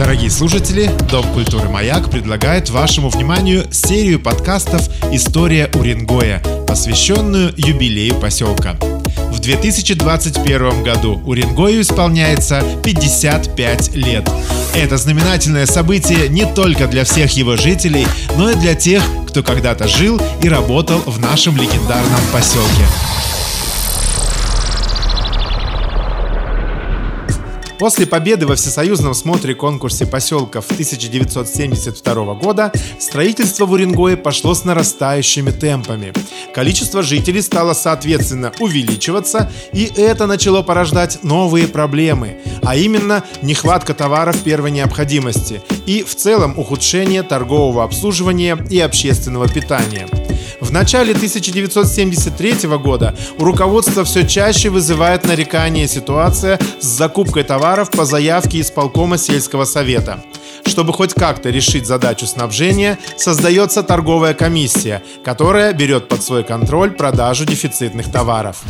[0.00, 8.78] Дорогие слушатели, Дом культуры «Маяк» предлагает вашему вниманию серию подкастов «История Уренгоя», посвященную юбилею поселка.
[9.30, 14.26] В 2021 году Уренгою исполняется 55 лет.
[14.74, 18.06] Это знаменательное событие не только для всех его жителей,
[18.38, 22.86] но и для тех, кто когда-то жил и работал в нашем легендарном поселке.
[27.80, 35.50] После победы во всесоюзном смотре конкурсе поселков 1972 года строительство в Уренгое пошло с нарастающими
[35.50, 36.12] темпами.
[36.54, 44.42] Количество жителей стало соответственно увеличиваться, и это начало порождать новые проблемы, а именно нехватка товаров
[44.42, 50.06] первой необходимости и в целом ухудшение торгового обслуживания и общественного питания.
[50.58, 58.04] В начале 1973 года у руководства все чаще вызывает нарекание ситуация с закупкой товаров по
[58.04, 60.22] заявке исполкома сельского совета.
[60.66, 67.44] Чтобы хоть как-то решить задачу снабжения, создается торговая комиссия, которая берет под свой контроль продажу
[67.44, 68.62] дефицитных товаров.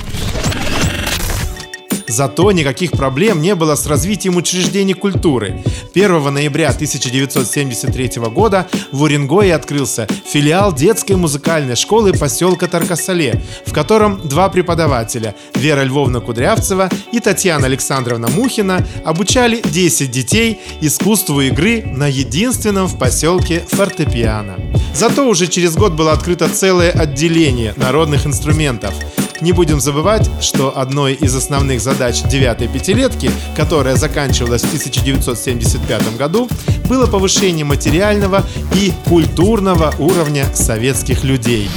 [2.11, 5.63] Зато никаких проблем не было с развитием учреждений культуры.
[5.95, 14.21] 1 ноября 1973 года в Уренгое открылся филиал детской музыкальной школы поселка Таркасале, в котором
[14.27, 22.09] два преподавателя– Вера Львовна Кудрявцева и Татьяна Александровна Мухина обучали 10 детей искусству игры на
[22.09, 24.57] единственном в поселке фортепиано.
[24.95, 28.95] Зато уже через год было открыто целое отделение народных инструментов–
[29.41, 36.49] не будем забывать, что одной из основных задач девятой пятилетки, которая заканчивалась в 1975 году,
[36.89, 41.69] было повышение материального и культурного уровня советских людей.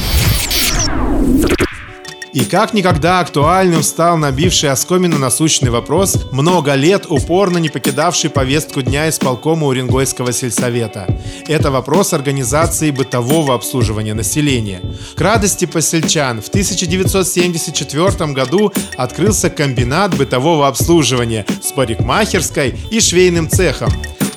[2.34, 8.81] И как никогда актуальным стал набивший оскомину насущный вопрос, много лет упорно не покидавший повестку
[8.81, 11.08] дня исполкома Уренгойского сельсовета.
[11.48, 14.81] Это вопрос организации бытового обслуживания населения.
[15.16, 23.91] К радости посельчан в 1974 году открылся комбинат бытового обслуживания с парикмахерской и швейным цехом.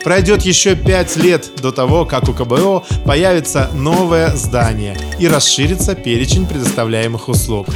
[0.07, 6.47] Пройдет еще пять лет до того, как у КБО появится новое здание и расширится перечень
[6.47, 7.67] предоставляемых услуг.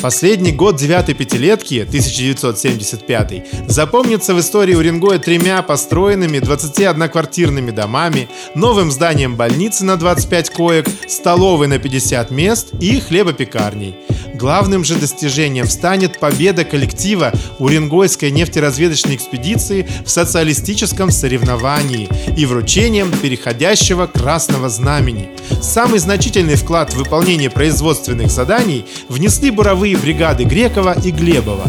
[0.00, 9.36] Последний год девятой пятилетки, 1975, запомнится в истории Уренгоя тремя построенными 21-квартирными домами, новым зданием
[9.36, 13.96] больницы на 25 коек, столовой на 50 мест и хлебопекарней.
[14.36, 24.06] Главным же достижением станет победа коллектива Уренгойской нефтеразведочной экспедиции в социалистическом соревновании и вручением переходящего
[24.06, 25.30] красного знамени.
[25.62, 31.64] Самый значительный вклад в выполнение производственных заданий внесли буровые бригады Грекова и Глебова.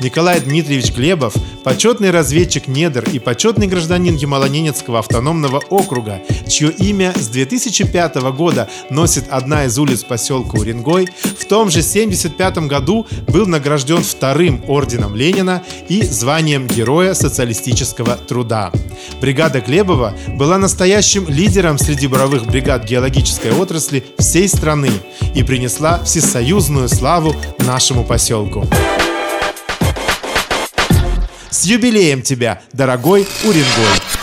[0.00, 1.34] Николай Дмитриевич Глебов
[1.64, 9.24] почетный разведчик недр и почетный гражданин Ямало-Ненецкого автономного округа, чье имя с 2005 года носит
[9.30, 15.62] одна из улиц поселка Уренгой, в том же 1975 году был награжден вторым орденом Ленина
[15.88, 18.72] и званием Героя социалистического труда.
[19.20, 24.90] Бригада Глебова была настоящим лидером среди буровых бригад геологической отрасли всей страны
[25.34, 28.66] и принесла всесоюзную славу нашему поселку.
[31.50, 34.18] С юбилеем тебя, дорогой Уренгой!